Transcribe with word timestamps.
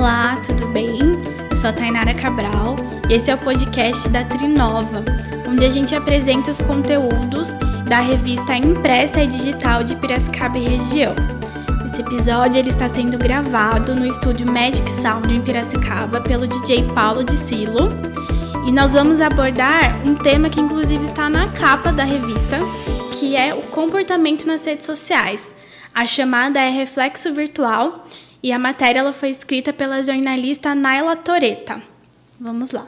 Olá, 0.00 0.40
tudo 0.46 0.66
bem? 0.68 0.98
Eu 1.50 1.56
sou 1.58 1.68
a 1.68 1.72
Tainara 1.74 2.14
Cabral 2.14 2.74
e 3.06 3.12
esse 3.12 3.30
é 3.30 3.34
o 3.34 3.38
podcast 3.38 4.08
da 4.08 4.24
Trinova, 4.24 5.04
onde 5.46 5.62
a 5.62 5.68
gente 5.68 5.94
apresenta 5.94 6.50
os 6.50 6.58
conteúdos 6.58 7.52
da 7.86 8.00
revista 8.00 8.56
impressa 8.56 9.22
e 9.22 9.26
digital 9.26 9.84
de 9.84 9.94
Piracicaba 9.96 10.56
e 10.56 10.64
região. 10.64 11.14
Esse 11.84 12.00
episódio 12.00 12.58
ele 12.58 12.70
está 12.70 12.88
sendo 12.88 13.18
gravado 13.18 13.94
no 13.94 14.06
estúdio 14.06 14.50
Magic 14.50 14.90
Sound 14.90 15.34
em 15.34 15.42
Piracicaba 15.42 16.22
pelo 16.22 16.46
DJ 16.46 16.82
Paulo 16.94 17.22
de 17.22 17.36
Silo 17.36 17.90
e 18.66 18.72
nós 18.72 18.94
vamos 18.94 19.20
abordar 19.20 20.00
um 20.08 20.14
tema 20.14 20.48
que 20.48 20.62
inclusive 20.62 21.04
está 21.04 21.28
na 21.28 21.48
capa 21.52 21.92
da 21.92 22.04
revista, 22.04 22.58
que 23.12 23.36
é 23.36 23.52
o 23.52 23.60
comportamento 23.64 24.46
nas 24.46 24.64
redes 24.64 24.86
sociais. 24.86 25.50
A 25.94 26.06
chamada 26.06 26.58
é 26.58 26.70
reflexo 26.70 27.34
virtual 27.34 28.06
e 28.42 28.52
a 28.52 28.58
matéria 28.58 29.00
ela 29.00 29.12
foi 29.12 29.30
escrita 29.30 29.72
pela 29.72 30.02
jornalista 30.02 30.74
Naila 30.74 31.16
Toreta. 31.16 31.82
Vamos 32.38 32.70
lá. 32.70 32.86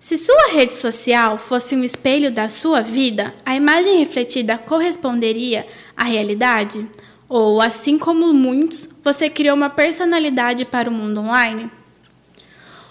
Se 0.00 0.16
sua 0.16 0.52
rede 0.52 0.74
social 0.74 1.38
fosse 1.38 1.74
um 1.74 1.82
espelho 1.82 2.30
da 2.30 2.48
sua 2.48 2.80
vida, 2.80 3.34
a 3.44 3.54
imagem 3.54 3.98
refletida 3.98 4.56
corresponderia 4.56 5.66
à 5.96 6.04
realidade? 6.04 6.86
Ou, 7.28 7.60
assim 7.60 7.98
como 7.98 8.32
muitos, 8.32 8.88
você 9.04 9.28
criou 9.28 9.54
uma 9.54 9.68
personalidade 9.68 10.64
para 10.64 10.88
o 10.88 10.92
mundo 10.92 11.20
online? 11.20 11.70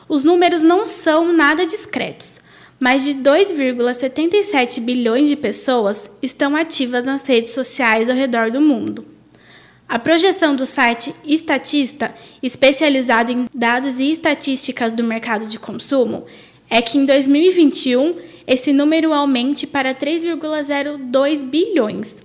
Os 0.08 0.24
números 0.24 0.62
não 0.62 0.86
são 0.86 1.34
nada 1.34 1.66
discretos. 1.66 2.40
Mais 2.80 3.04
de 3.04 3.16
2,77 3.16 4.80
bilhões 4.82 5.28
de 5.28 5.36
pessoas 5.36 6.12
estão 6.22 6.56
ativas 6.56 7.04
nas 7.04 7.24
redes 7.24 7.52
sociais 7.52 8.08
ao 8.08 8.16
redor 8.16 8.52
do 8.52 8.62
mundo. 8.62 9.17
A 9.90 9.98
projeção 9.98 10.54
do 10.54 10.66
site 10.66 11.16
Estatista, 11.26 12.14
especializado 12.44 13.32
em 13.32 13.46
dados 13.56 13.98
e 14.02 14.12
estatísticas 14.12 14.94
do 14.94 15.02
mercado 15.02 15.48
de 15.48 15.58
consumo, 15.58 16.26
é 16.70 16.82
que 16.82 16.98
em 16.98 17.06
2021 17.06 18.16
esse 18.46 18.74
número 18.74 19.14
aumente 19.14 19.66
para 19.66 19.96
3,02 19.96 21.42
bilhões. 21.42 22.18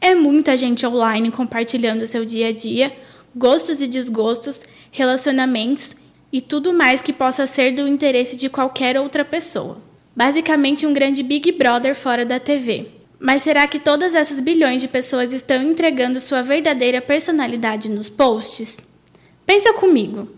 É 0.00 0.12
muita 0.12 0.56
gente 0.56 0.84
online 0.84 1.30
compartilhando 1.30 2.04
seu 2.04 2.24
dia 2.24 2.48
a 2.48 2.52
dia, 2.52 2.92
gostos 3.34 3.80
e 3.80 3.86
desgostos, 3.86 4.62
relacionamentos 4.90 5.94
e 6.32 6.40
tudo 6.40 6.72
mais 6.72 7.00
que 7.00 7.12
possa 7.12 7.46
ser 7.46 7.76
do 7.76 7.86
interesse 7.86 8.34
de 8.34 8.48
qualquer 8.48 8.98
outra 8.98 9.24
pessoa. 9.24 9.80
Basicamente, 10.16 10.84
um 10.84 10.92
grande 10.92 11.22
Big 11.22 11.52
Brother 11.52 11.94
fora 11.94 12.24
da 12.24 12.40
TV. 12.40 13.03
Mas 13.24 13.40
será 13.40 13.66
que 13.66 13.78
todas 13.78 14.14
essas 14.14 14.38
bilhões 14.38 14.82
de 14.82 14.86
pessoas 14.86 15.32
estão 15.32 15.62
entregando 15.62 16.20
sua 16.20 16.42
verdadeira 16.42 17.00
personalidade 17.00 17.90
nos 17.90 18.06
posts? 18.06 18.76
Pensa 19.46 19.72
comigo. 19.72 20.28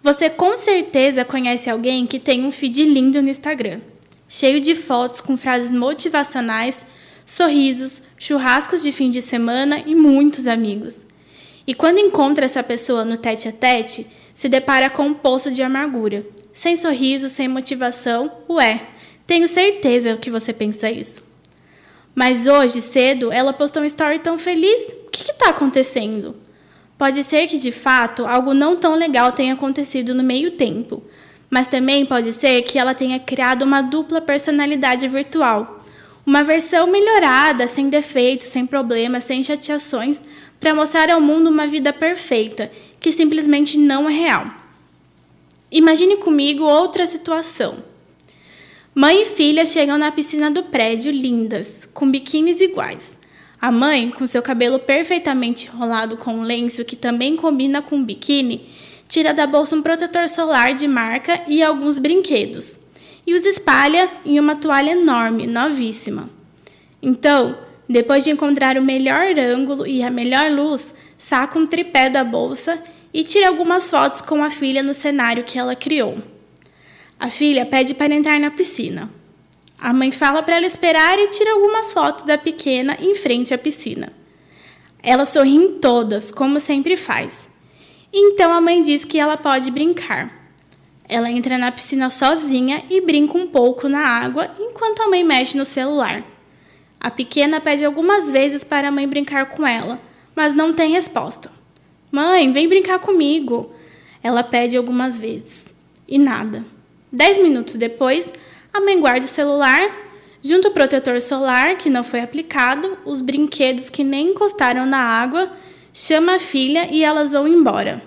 Você 0.00 0.30
com 0.30 0.54
certeza 0.54 1.24
conhece 1.24 1.68
alguém 1.68 2.06
que 2.06 2.20
tem 2.20 2.44
um 2.44 2.52
feed 2.52 2.84
lindo 2.84 3.20
no 3.20 3.28
Instagram, 3.28 3.80
cheio 4.28 4.60
de 4.60 4.76
fotos 4.76 5.20
com 5.20 5.36
frases 5.36 5.72
motivacionais, 5.72 6.86
sorrisos, 7.26 8.00
churrascos 8.16 8.80
de 8.80 8.92
fim 8.92 9.10
de 9.10 9.20
semana 9.20 9.82
e 9.84 9.96
muitos 9.96 10.46
amigos. 10.46 11.04
E 11.66 11.74
quando 11.74 11.98
encontra 11.98 12.44
essa 12.44 12.62
pessoa 12.62 13.04
no 13.04 13.16
tete 13.16 13.48
a 13.48 13.52
tete, 13.52 14.06
se 14.32 14.48
depara 14.48 14.88
com 14.88 15.02
um 15.08 15.14
poço 15.14 15.50
de 15.50 15.64
amargura. 15.64 16.24
Sem 16.52 16.76
sorriso, 16.76 17.28
sem 17.28 17.48
motivação, 17.48 18.30
ué, 18.48 18.86
tenho 19.26 19.48
certeza 19.48 20.16
que 20.16 20.30
você 20.30 20.52
pensa 20.52 20.88
isso. 20.88 21.28
Mas 22.14 22.46
hoje, 22.46 22.80
cedo, 22.80 23.32
ela 23.32 23.52
postou 23.52 23.82
um 23.82 23.86
story 23.86 24.18
tão 24.18 24.36
feliz. 24.36 24.80
O 25.06 25.10
que 25.10 25.30
está 25.30 25.50
acontecendo? 25.50 26.36
Pode 26.98 27.22
ser 27.24 27.46
que, 27.46 27.58
de 27.58 27.72
fato, 27.72 28.26
algo 28.26 28.52
não 28.52 28.76
tão 28.76 28.94
legal 28.94 29.32
tenha 29.32 29.54
acontecido 29.54 30.14
no 30.14 30.22
meio 30.22 30.50
tempo. 30.52 31.02
Mas 31.48 31.66
também 31.66 32.04
pode 32.04 32.32
ser 32.32 32.62
que 32.62 32.78
ela 32.78 32.94
tenha 32.94 33.18
criado 33.18 33.62
uma 33.62 33.80
dupla 33.80 34.20
personalidade 34.20 35.08
virtual. 35.08 35.80
Uma 36.26 36.42
versão 36.42 36.86
melhorada, 36.86 37.66
sem 37.66 37.88
defeitos, 37.88 38.48
sem 38.48 38.66
problemas, 38.66 39.24
sem 39.24 39.42
chateações, 39.42 40.20
para 40.60 40.74
mostrar 40.74 41.10
ao 41.10 41.20
mundo 41.20 41.48
uma 41.48 41.66
vida 41.66 41.92
perfeita, 41.92 42.70
que 43.00 43.10
simplesmente 43.10 43.78
não 43.78 44.08
é 44.08 44.12
real. 44.12 44.46
Imagine 45.72 46.18
comigo 46.18 46.64
outra 46.64 47.06
situação. 47.06 47.78
Mãe 48.92 49.22
e 49.22 49.24
filha 49.24 49.64
chegam 49.64 49.96
na 49.96 50.10
piscina 50.10 50.50
do 50.50 50.64
prédio 50.64 51.12
lindas, 51.12 51.88
com 51.94 52.10
biquínis 52.10 52.60
iguais. 52.60 53.16
A 53.60 53.70
mãe, 53.70 54.10
com 54.10 54.26
seu 54.26 54.42
cabelo 54.42 54.80
perfeitamente 54.80 55.68
enrolado 55.68 56.16
com 56.16 56.34
um 56.34 56.42
lenço 56.42 56.84
que 56.84 56.96
também 56.96 57.36
combina 57.36 57.80
com 57.80 58.00
o 58.00 58.04
biquíni, 58.04 58.68
tira 59.06 59.32
da 59.32 59.46
bolsa 59.46 59.76
um 59.76 59.82
protetor 59.82 60.28
solar 60.28 60.74
de 60.74 60.88
marca 60.88 61.40
e 61.46 61.62
alguns 61.62 61.98
brinquedos, 61.98 62.80
e 63.24 63.32
os 63.32 63.44
espalha 63.44 64.10
em 64.24 64.40
uma 64.40 64.56
toalha 64.56 64.90
enorme, 64.90 65.46
novíssima. 65.46 66.28
Então, 67.00 67.58
depois 67.88 68.24
de 68.24 68.30
encontrar 68.30 68.76
o 68.76 68.82
melhor 68.82 69.38
ângulo 69.38 69.86
e 69.86 70.02
a 70.02 70.10
melhor 70.10 70.50
luz, 70.50 70.92
saca 71.16 71.56
um 71.56 71.66
tripé 71.66 72.10
da 72.10 72.24
bolsa 72.24 72.82
e 73.14 73.22
tira 73.22 73.46
algumas 73.46 73.88
fotos 73.88 74.20
com 74.20 74.42
a 74.42 74.50
filha 74.50 74.82
no 74.82 74.94
cenário 74.94 75.44
que 75.44 75.60
ela 75.60 75.76
criou. 75.76 76.18
A 77.20 77.28
filha 77.28 77.66
pede 77.66 77.92
para 77.92 78.14
entrar 78.14 78.40
na 78.40 78.50
piscina. 78.50 79.10
A 79.78 79.92
mãe 79.92 80.10
fala 80.10 80.42
para 80.42 80.56
ela 80.56 80.64
esperar 80.64 81.18
e 81.18 81.28
tira 81.28 81.52
algumas 81.52 81.92
fotos 81.92 82.24
da 82.24 82.38
pequena 82.38 82.96
em 82.98 83.14
frente 83.14 83.52
à 83.52 83.58
piscina. 83.58 84.10
Elas 85.02 85.28
sorriem 85.28 85.78
todas, 85.78 86.32
como 86.32 86.58
sempre 86.58 86.96
faz. 86.96 87.46
Então 88.10 88.50
a 88.50 88.60
mãe 88.62 88.82
diz 88.82 89.04
que 89.04 89.18
ela 89.18 89.36
pode 89.36 89.70
brincar. 89.70 90.32
Ela 91.06 91.30
entra 91.30 91.58
na 91.58 91.70
piscina 91.70 92.08
sozinha 92.08 92.84
e 92.88 93.02
brinca 93.02 93.36
um 93.36 93.46
pouco 93.46 93.86
na 93.86 94.00
água 94.00 94.54
enquanto 94.58 95.02
a 95.02 95.08
mãe 95.08 95.22
mexe 95.22 95.58
no 95.58 95.66
celular. 95.66 96.24
A 96.98 97.10
pequena 97.10 97.60
pede 97.60 97.84
algumas 97.84 98.30
vezes 98.30 98.64
para 98.64 98.88
a 98.88 98.92
mãe 98.92 99.06
brincar 99.06 99.44
com 99.50 99.66
ela, 99.66 100.00
mas 100.34 100.54
não 100.54 100.72
tem 100.72 100.92
resposta. 100.92 101.52
Mãe, 102.10 102.50
vem 102.50 102.66
brincar 102.66 102.98
comigo. 102.98 103.70
Ela 104.22 104.42
pede 104.42 104.74
algumas 104.74 105.18
vezes. 105.18 105.66
E 106.08 106.18
nada. 106.18 106.64
Dez 107.12 107.38
minutos 107.38 107.74
depois, 107.74 108.26
a 108.72 108.80
mãe 108.80 109.00
guarda 109.00 109.26
o 109.26 109.28
celular, 109.28 109.80
junto 110.40 110.68
o 110.68 110.70
protetor 110.70 111.20
solar 111.20 111.76
que 111.76 111.90
não 111.90 112.04
foi 112.04 112.20
aplicado, 112.20 112.96
os 113.04 113.20
brinquedos 113.20 113.90
que 113.90 114.04
nem 114.04 114.28
encostaram 114.28 114.86
na 114.86 115.00
água, 115.00 115.50
chama 115.92 116.36
a 116.36 116.38
filha 116.38 116.88
e 116.90 117.02
elas 117.02 117.32
vão 117.32 117.48
embora. 117.48 118.02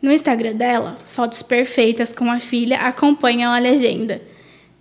No 0.00 0.12
Instagram 0.12 0.54
dela, 0.54 0.96
fotos 1.06 1.42
perfeitas 1.42 2.12
com 2.12 2.30
a 2.30 2.38
filha 2.38 2.78
acompanham 2.78 3.52
a 3.52 3.58
legenda. 3.58 4.22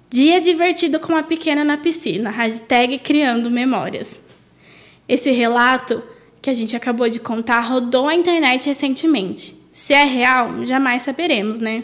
Dia 0.10 0.40
divertido 0.40 1.00
com 1.00 1.16
a 1.16 1.24
pequena 1.24 1.64
na 1.64 1.78
piscina, 1.78 2.30
hashtag 2.30 3.00
criando 3.00 3.50
memórias. 3.50 4.22
Esse 5.10 5.32
relato 5.32 6.04
que 6.42 6.52
a 6.52 6.54
gente 6.54 6.76
acabou 6.76 7.10
de 7.10 7.20
contar 7.20 7.62
rodou 7.62 8.08
a 8.08 8.14
internet 8.14 8.68
recentemente. 8.68 9.56
Se 9.72 9.94
é 9.94 10.04
real, 10.04 10.64
jamais 10.66 11.02
saberemos, 11.02 11.60
né? 11.60 11.84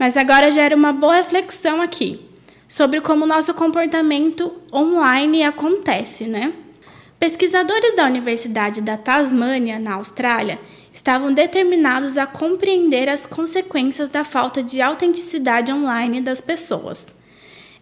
Mas 0.00 0.16
agora 0.16 0.50
gera 0.50 0.74
uma 0.74 0.94
boa 0.94 1.16
reflexão 1.16 1.82
aqui 1.82 2.18
sobre 2.66 3.02
como 3.02 3.24
o 3.24 3.28
nosso 3.28 3.52
comportamento 3.52 4.50
online 4.72 5.42
acontece, 5.42 6.24
né? 6.24 6.54
Pesquisadores 7.18 7.94
da 7.94 8.06
Universidade 8.06 8.80
da 8.80 8.96
Tasmânia, 8.96 9.78
na 9.78 9.96
Austrália, 9.96 10.58
estavam 10.90 11.34
determinados 11.34 12.16
a 12.16 12.26
compreender 12.26 13.10
as 13.10 13.26
consequências 13.26 14.08
da 14.08 14.24
falta 14.24 14.62
de 14.62 14.80
autenticidade 14.80 15.70
online 15.70 16.22
das 16.22 16.40
pessoas. 16.40 17.14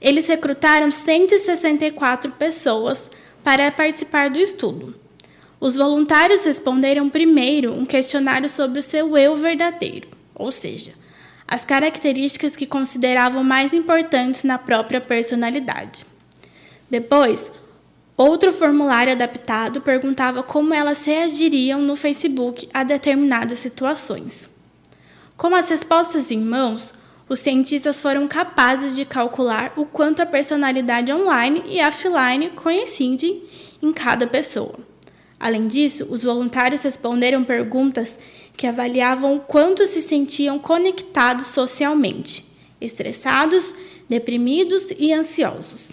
Eles 0.01 0.27
recrutaram 0.27 0.91
164 0.91 2.33
pessoas 2.33 3.09
para 3.45 3.71
participar 3.71 4.29
do 4.29 4.41
estudo. 4.41 4.93
Os 5.61 5.77
voluntários 5.77 6.45
responderam 6.45 7.09
primeiro 7.09 7.73
um 7.73 7.87
questionário 7.87 8.49
sobre 8.49 8.81
o 8.81 8.83
seu 8.83 9.17
eu 9.17 9.37
verdadeiro, 9.37 10.09
ou 10.35 10.51
seja, 10.51 10.99
as 11.49 11.65
características 11.65 12.55
que 12.55 12.67
consideravam 12.67 13.43
mais 13.43 13.73
importantes 13.73 14.45
na 14.45 14.59
própria 14.59 15.01
personalidade. 15.01 16.05
Depois, 16.91 17.51
outro 18.15 18.53
formulário 18.53 19.15
adaptado 19.15 19.81
perguntava 19.81 20.43
como 20.43 20.75
elas 20.75 21.07
reagiriam 21.07 21.81
no 21.81 21.97
Facebook 21.97 22.69
a 22.75 22.85
determinadas 22.85 23.59
situações. 23.61 24.51
Com 25.39 25.55
as 25.55 25.71
respostas 25.71 26.31
em 26.31 26.39
mãos, 26.39 26.93
os 27.29 27.39
cientistas 27.39 28.01
foram 28.01 28.29
capazes 28.29 28.95
de 28.95 29.07
calcular 29.07 29.73
o 29.77 29.87
quanto 29.87 30.21
a 30.21 30.27
personalidade 30.27 31.13
online 31.13 31.63
e 31.67 31.81
offline 31.83 32.51
coincidem 32.51 33.43
em 33.83 33.93
cada 33.93 34.27
pessoa. 34.27 34.79
Além 35.41 35.69
disso, 35.69 36.07
os 36.11 36.23
voluntários 36.23 36.83
responderam 36.83 37.45
perguntas 37.45 38.19
que 38.59 38.67
avaliavam 38.67 39.37
o 39.37 39.41
quanto 39.41 39.87
se 39.87 40.03
sentiam 40.03 40.59
conectados 40.59 41.47
socialmente, 41.47 42.45
estressados, 42.81 43.73
deprimidos 44.09 44.89
e 44.99 45.13
ansiosos. 45.13 45.93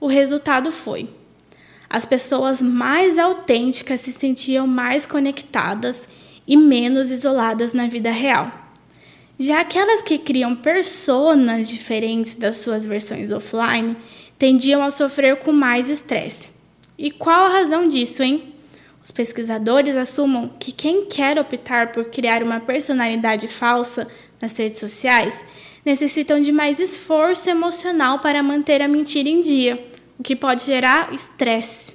O 0.00 0.06
resultado 0.06 0.70
foi: 0.70 1.10
as 1.90 2.06
pessoas 2.06 2.62
mais 2.62 3.18
autênticas 3.18 4.00
se 4.00 4.12
sentiam 4.12 4.64
mais 4.64 5.04
conectadas 5.04 6.08
e 6.46 6.56
menos 6.56 7.10
isoladas 7.10 7.72
na 7.72 7.88
vida 7.88 8.12
real. 8.12 8.52
Já 9.36 9.60
aquelas 9.60 10.00
que 10.00 10.18
criam 10.18 10.54
personas 10.54 11.68
diferentes 11.68 12.36
das 12.36 12.58
suas 12.58 12.84
versões 12.84 13.32
offline 13.32 13.96
tendiam 14.38 14.84
a 14.84 14.90
sofrer 14.90 15.40
com 15.40 15.50
mais 15.50 15.88
estresse. 15.88 16.48
E 16.96 17.10
qual 17.10 17.46
a 17.46 17.48
razão 17.48 17.88
disso, 17.88 18.22
hein? 18.22 18.54
Os 19.08 19.12
pesquisadores 19.12 19.96
assumam 19.96 20.50
que 20.60 20.70
quem 20.70 21.06
quer 21.06 21.38
optar 21.38 21.92
por 21.92 22.10
criar 22.10 22.42
uma 22.42 22.60
personalidade 22.60 23.48
falsa 23.48 24.06
nas 24.38 24.52
redes 24.52 24.76
sociais 24.76 25.42
necessitam 25.82 26.38
de 26.42 26.52
mais 26.52 26.78
esforço 26.78 27.48
emocional 27.48 28.18
para 28.18 28.42
manter 28.42 28.82
a 28.82 28.86
mentira 28.86 29.26
em 29.26 29.40
dia, 29.40 29.82
o 30.18 30.22
que 30.22 30.36
pode 30.36 30.62
gerar 30.62 31.14
estresse. 31.14 31.94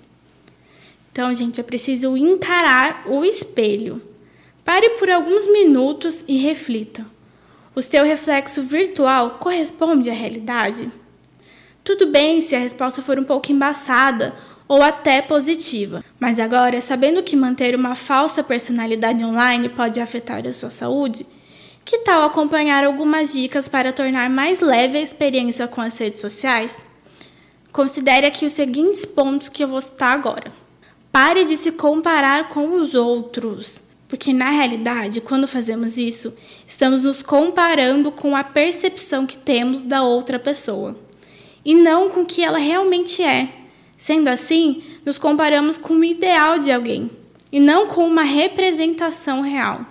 Então, 1.11 1.31
gente, 1.35 1.61
é 1.61 1.63
preciso 1.63 2.17
encarar 2.17 3.03
o 3.05 3.23
espelho. 3.23 4.01
Pare 4.65 4.97
por 4.97 5.07
alguns 5.07 5.45
minutos 5.45 6.25
e 6.27 6.37
reflita. 6.37 7.05
O 7.75 7.81
seu 7.83 8.03
reflexo 8.03 8.63
virtual 8.63 9.37
corresponde 9.39 10.09
à 10.09 10.13
realidade? 10.13 10.91
Tudo 11.83 12.07
bem 12.07 12.41
se 12.41 12.55
a 12.55 12.59
resposta 12.59 13.03
for 13.03 13.19
um 13.19 13.23
pouco 13.23 13.51
embaçada 13.51 14.33
ou 14.67 14.81
até 14.81 15.21
positiva, 15.21 16.03
mas 16.19 16.39
agora, 16.39 16.79
sabendo 16.79 17.23
que 17.23 17.35
manter 17.35 17.75
uma 17.75 17.95
falsa 17.95 18.43
personalidade 18.43 19.23
online 19.23 19.69
pode 19.69 19.99
afetar 19.99 20.45
a 20.47 20.53
sua 20.53 20.69
saúde, 20.69 21.25
que 21.85 21.99
tal 21.99 22.23
acompanhar 22.23 22.83
algumas 22.83 23.33
dicas 23.33 23.67
para 23.67 23.91
tornar 23.91 24.29
mais 24.29 24.61
leve 24.61 24.97
a 24.97 25.01
experiência 25.01 25.67
com 25.67 25.81
as 25.81 25.97
redes 25.97 26.21
sociais? 26.21 26.77
Considere 27.71 28.25
aqui 28.25 28.45
os 28.45 28.53
seguintes 28.53 29.05
pontos 29.05 29.49
que 29.49 29.63
eu 29.63 29.67
vou 29.67 29.81
citar 29.81 30.13
agora. 30.13 30.51
Pare 31.11 31.43
de 31.45 31.57
se 31.57 31.71
comparar 31.71 32.49
com 32.49 32.75
os 32.75 32.95
outros, 32.95 33.83
porque 34.07 34.31
na 34.31 34.49
realidade, 34.49 35.21
quando 35.21 35.47
fazemos 35.47 35.97
isso, 35.97 36.33
estamos 36.67 37.03
nos 37.03 37.21
comparando 37.21 38.11
com 38.11 38.35
a 38.35 38.43
percepção 38.43 39.25
que 39.25 39.37
temos 39.37 39.83
da 39.83 40.03
outra 40.03 40.39
pessoa 40.39 40.95
e 41.65 41.73
não 41.73 42.09
com 42.09 42.21
o 42.21 42.25
que 42.25 42.43
ela 42.43 42.57
realmente 42.57 43.21
é. 43.23 43.62
Sendo 43.97 44.27
assim, 44.27 44.83
nos 45.05 45.17
comparamos 45.17 45.77
com 45.77 45.95
o 45.95 46.03
ideal 46.03 46.59
de 46.59 46.71
alguém 46.71 47.09
e 47.51 47.59
não 47.59 47.87
com 47.87 48.05
uma 48.05 48.23
representação 48.23 49.41
real. 49.41 49.85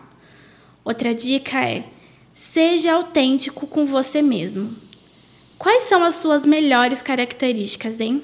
Outra 0.84 1.14
dica 1.14 1.64
é: 1.64 1.84
seja 2.32 2.92
autêntico 2.92 3.66
com 3.66 3.84
você 3.84 4.20
mesmo. 4.20 4.74
Quais 5.58 5.82
são 5.82 6.02
as 6.02 6.16
suas 6.16 6.44
melhores 6.44 7.02
características, 7.02 8.00
hein? 8.00 8.22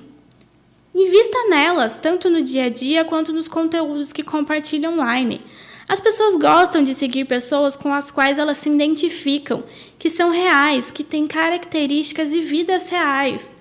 Invista 0.92 1.46
nelas, 1.48 1.96
tanto 1.96 2.28
no 2.28 2.42
dia 2.42 2.64
a 2.64 2.68
dia 2.68 3.04
quanto 3.04 3.32
nos 3.32 3.46
conteúdos 3.46 4.12
que 4.12 4.24
compartilha 4.24 4.90
online. 4.90 5.40
As 5.88 6.00
pessoas 6.00 6.36
gostam 6.36 6.82
de 6.82 6.94
seguir 6.94 7.24
pessoas 7.24 7.76
com 7.76 7.94
as 7.94 8.10
quais 8.10 8.38
elas 8.38 8.56
se 8.56 8.68
identificam, 8.68 9.62
que 9.98 10.10
são 10.10 10.30
reais, 10.30 10.90
que 10.90 11.04
têm 11.04 11.28
características 11.28 12.30
e 12.30 12.40
vidas 12.40 12.90
reais. 12.90 13.56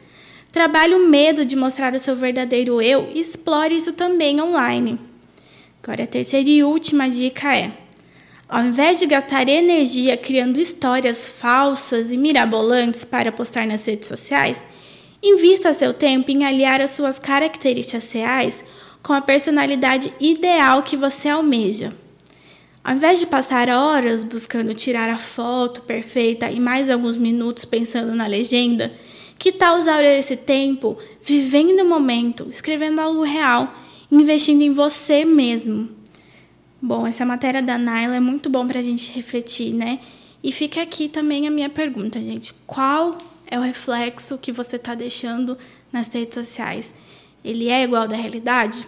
Trabalhe 0.52 0.96
o 0.96 1.08
medo 1.08 1.46
de 1.46 1.56
mostrar 1.56 1.94
o 1.94 2.00
seu 2.00 2.16
verdadeiro 2.16 2.82
eu 2.82 3.12
e 3.14 3.20
explore 3.20 3.76
isso 3.76 3.94
também 3.94 4.42
online. 4.42 5.00
Agora, 5.84 6.04
a 6.04 6.08
terceira 6.08 6.50
e 6.50 6.64
última 6.64 7.10
dica 7.10 7.56
é: 7.56 7.72
ao 8.48 8.64
invés 8.66 9.00
de 9.00 9.06
gastar 9.06 9.48
energia 9.48 10.16
criando 10.16 10.60
histórias 10.60 11.28
falsas 11.28 12.12
e 12.12 12.18
mirabolantes 12.18 13.04
para 13.04 13.32
postar 13.32 13.68
nas 13.68 13.86
redes 13.86 14.08
sociais, 14.08 14.66
invista 15.22 15.74
seu 15.74 15.94
tempo 15.94 16.32
em 16.32 16.46
aliar 16.46 16.82
as 16.82 16.92
suas 16.92 17.20
características 17.20 18.12
reais 18.14 18.64
com 19.04 19.14
a 19.14 19.22
personalidade 19.22 20.14
ideal 20.20 20.84
que 20.84 20.98
você 20.98 21.30
almeja. 21.30 21.94
Ao 22.84 22.96
invés 22.96 23.20
de 23.20 23.26
passar 23.26 23.68
horas 23.68 24.24
buscando 24.24 24.74
tirar 24.74 25.10
a 25.10 25.18
foto 25.18 25.82
perfeita 25.82 26.50
e 26.50 26.58
mais 26.60 26.90
alguns 26.90 27.18
minutos 27.18 27.66
pensando 27.66 28.16
na 28.16 28.28
legenda, 28.28 28.94
que 29.38 29.52
tal 29.52 29.78
usar 29.78 30.04
esse 30.04 30.36
tempo 30.36 30.98
vivendo 31.22 31.82
o 31.82 31.86
momento, 31.86 32.48
escrevendo 32.50 33.00
algo 33.00 33.24
real, 33.24 33.74
investindo 34.12 34.62
em 34.62 34.72
você 34.72 35.26
mesmo? 35.26 35.90
Bom, 36.82 37.06
essa 37.06 37.26
matéria 37.26 37.62
da 37.62 37.78
Naila 37.78 38.16
é 38.16 38.20
muito 38.20 38.50
bom 38.50 38.68
para 38.68 38.80
a 38.80 38.84
gente 38.84 39.12
refletir, 39.12 39.74
né? 39.74 40.00
E 40.44 40.52
fica 40.52 40.82
aqui 40.82 41.10
também 41.10 41.48
a 41.48 41.52
minha 41.52 41.70
pergunta, 41.70 42.20
gente. 42.20 42.54
Qual 42.66 43.18
é 43.46 43.60
o 43.60 43.62
reflexo 43.62 44.38
que 44.38 44.52
você 44.52 44.78
está 44.78 44.96
deixando 44.96 45.58
nas 45.92 46.08
redes 46.08 46.36
sociais? 46.36 46.96
Ele 47.44 47.70
é 47.70 47.84
igual 47.84 48.08
da 48.08 48.16
realidade? 48.16 48.88